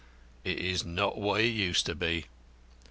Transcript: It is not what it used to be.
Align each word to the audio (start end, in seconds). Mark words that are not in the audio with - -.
It 0.43 0.57
is 0.57 0.83
not 0.83 1.19
what 1.19 1.41
it 1.41 1.49
used 1.49 1.85
to 1.85 1.93
be. 1.93 2.25